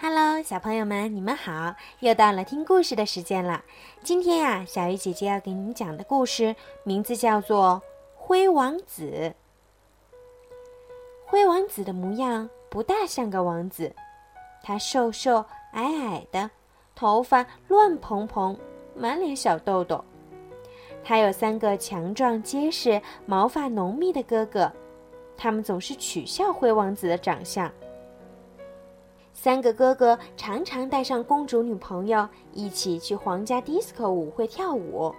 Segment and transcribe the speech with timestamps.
[0.00, 1.76] Hello，小朋友们，你们好！
[2.00, 3.64] 又到了听故事的时间了。
[4.02, 7.80] 今天呀，小鱼姐姐要给你们讲的故事名字叫做
[8.16, 9.04] 《灰王子》。
[11.24, 13.94] 灰王子的模样不大像个王子，
[14.64, 16.50] 他瘦瘦矮矮的，
[16.96, 18.58] 头发乱蓬蓬，
[18.96, 20.04] 满脸小痘痘。
[21.04, 24.70] 他有三个强壮结实、毛发浓密的哥哥，
[25.36, 27.70] 他们总是取笑灰王子的长相。
[29.34, 35.12] 三个哥哥常常带上公主女朋友一起去皇家迪斯科舞会跳舞，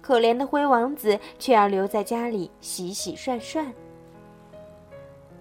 [0.00, 3.72] 可怜的灰王子却要留在家里洗洗涮涮。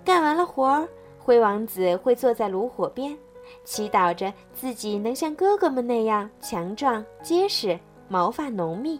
[0.03, 0.87] 干完了活儿，
[1.17, 3.17] 灰王子会坐在炉火边，
[3.63, 8.99] 祈祷着自己能像哥哥们那样强壮结实、毛发浓密。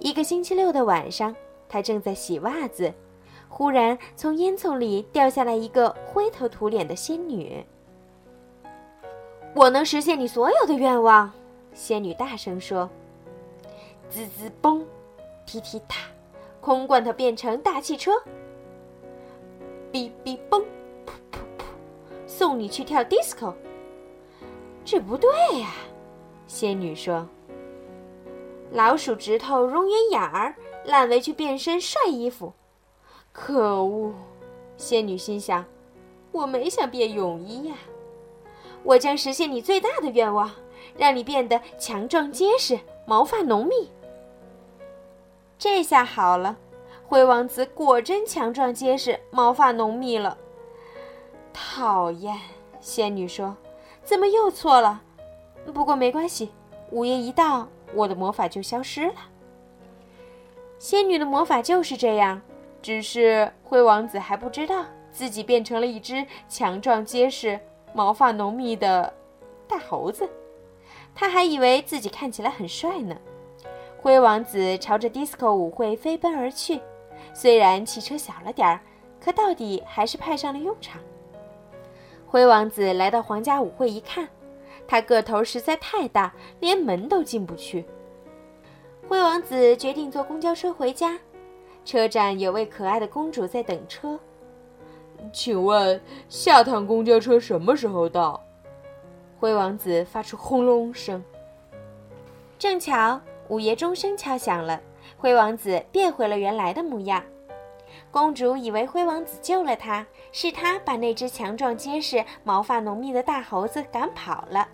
[0.00, 1.34] 一个星期六的晚上，
[1.66, 2.92] 他正在洗袜子，
[3.48, 7.64] 忽然从烟囱里掉下来一个灰头土脸的仙女。
[9.56, 11.32] 我能实现你所有的愿望，
[11.72, 12.90] 仙女大声说
[14.10, 14.82] ：“滋滋嘣，
[15.46, 16.10] 踢踢踏，
[16.60, 18.12] 空罐头变成大汽车。
[19.90, 20.60] 哔哔嘣，
[21.06, 21.64] 噗噗噗，
[22.26, 23.54] 送你去跳 disco。”
[24.84, 25.70] 这不对呀，
[26.46, 27.26] 仙女说
[28.72, 30.54] ：“老鼠指头容圆眼儿，
[30.84, 32.52] 烂围裙变身帅衣服。”
[33.32, 34.12] 可恶，
[34.76, 35.64] 仙女心想
[36.30, 37.74] ：“我没想变泳衣呀。”
[38.86, 40.48] 我将实现你最大的愿望，
[40.96, 43.90] 让你变得强壮结实，毛发浓密。
[45.58, 46.56] 这下好了，
[47.04, 50.38] 灰王子果真强壮结实，毛发浓密了。
[51.52, 52.38] 讨厌，
[52.80, 53.56] 仙女说
[54.04, 55.02] ：“怎么又错了？
[55.74, 56.52] 不过没关系，
[56.92, 59.14] 午夜一到，我的魔法就消失了。”
[60.78, 62.40] 仙女的魔法就是这样，
[62.80, 67.58] 只是灰王子还不知道自己变成了一只强壮结实。
[67.92, 69.12] 毛发浓密的
[69.66, 70.28] 大猴子，
[71.14, 73.16] 他还以为自己看起来很帅呢。
[73.98, 76.80] 灰王子朝着迪斯科舞会飞奔而去，
[77.34, 78.80] 虽然汽车小了点儿，
[79.20, 81.00] 可到底还是派上了用场。
[82.26, 84.28] 灰王子来到皇家舞会一看，
[84.86, 87.84] 他个头实在太大，连门都进不去。
[89.08, 91.18] 灰王子决定坐公交车回家，
[91.84, 94.18] 车站有位可爱的公主在等车。
[95.32, 98.42] 请问下趟公交车什么时候到？
[99.38, 101.22] 灰王子发出轰隆声。
[102.58, 104.80] 正巧午夜钟声敲响了，
[105.18, 107.22] 灰王子变回了原来的模样。
[108.10, 114.66] 公主以为灰王子救了她，是他把那只强壮结实、毛发浓密的大猴子赶跑了。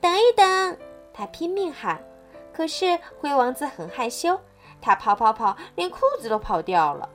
[0.00, 0.76] 等一等！
[1.12, 2.02] 她拼命喊，
[2.52, 4.38] 可是灰王子很害羞，
[4.80, 7.08] 他跑跑跑，连裤子都跑掉了。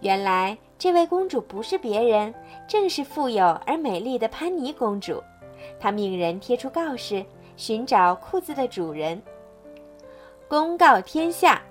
[0.00, 0.56] 原来。
[0.78, 2.34] 这位公主不是别人，
[2.68, 5.22] 正是富有而美丽的潘妮公主。
[5.80, 7.24] 她命人贴出告示，
[7.56, 9.20] 寻找裤子的主人。
[10.46, 11.62] 公告天下：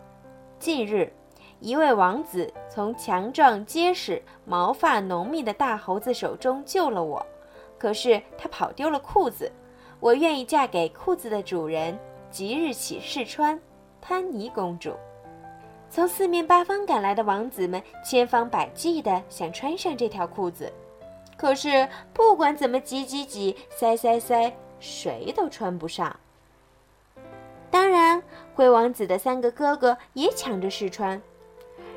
[0.58, 1.14] 近日，
[1.60, 7.24] 一位王子从强壮结实、毛发浓密的大猴子手中救了我，
[7.78, 9.52] 可是他跑丢了裤子。
[10.00, 11.96] 我愿意嫁给裤子的主人，
[12.32, 13.62] 即日起试穿，
[14.02, 14.94] 潘妮公主。
[15.96, 20.70] 从四面八方赶来的王子们千方百计地想穿上这条裤子，
[21.38, 26.14] 可是不管怎么挤挤挤、塞塞塞，谁都穿不上。
[27.72, 28.22] 当然，
[28.54, 31.22] 灰王子的三个哥哥也抢着试穿，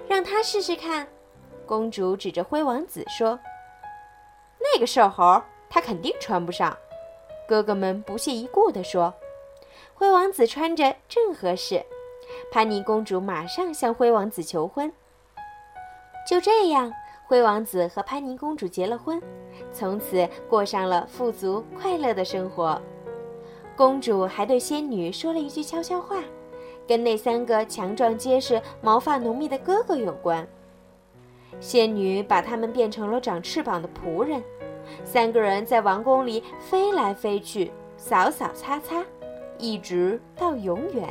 [0.07, 1.09] 让他试试看。
[1.67, 3.37] 公主指着灰王子说
[4.63, 6.79] ：“那个瘦猴，他肯定穿不上。”
[7.49, 9.13] 哥哥们不屑一顾地说
[9.93, 11.85] ：“灰王子穿着正合适。”
[12.51, 14.93] 潘妮公主马上向灰王子求婚。
[16.29, 16.93] 就这样，
[17.27, 19.21] 灰王子和潘妮公主结了婚，
[19.73, 22.81] 从此过上了富足快乐的生活。
[23.77, 26.23] 公主还对仙女说了一句悄悄话，
[26.87, 30.47] 跟那三个强壮结实、毛发浓密的哥哥有关。
[31.61, 34.43] 仙女把他们变成了长翅膀的仆人，
[35.05, 39.03] 三个人在王宫里飞来飞去，扫扫擦擦，
[39.59, 41.09] 一直到永远。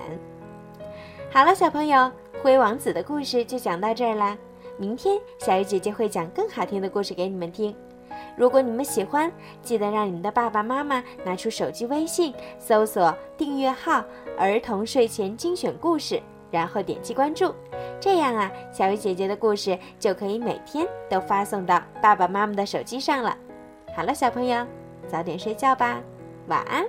[1.37, 2.11] 好了，小朋友，
[2.41, 4.35] 灰王子的故事就讲到这儿啦。
[4.75, 7.75] 明天小鱼姐姐会讲更好听的故事给你们听。
[8.35, 9.31] 如果你们喜欢，
[9.61, 14.03] 记得让你们的爸爸妈妈拿出手机微信，搜索订阅号
[14.35, 16.19] “儿童睡前精选故事”，
[16.49, 17.53] 然后点击关注。
[17.99, 23.37] 这样啊，小鱼姐姐的故事就可以每天都发送到爸爸妈妈的手机上了。
[23.95, 24.65] 好了，小朋友，
[25.07, 26.01] 早点睡觉吧，
[26.47, 26.83] 晚安。